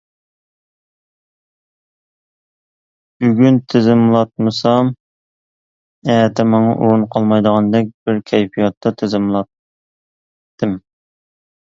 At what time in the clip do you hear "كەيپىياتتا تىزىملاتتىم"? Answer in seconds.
8.33-10.77